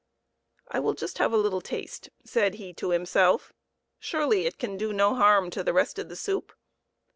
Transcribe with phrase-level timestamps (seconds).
[0.75, 3.53] "I will just have a little taste," said he to him self;
[3.99, 6.51] "surely it can do no harm to the rest of the soup."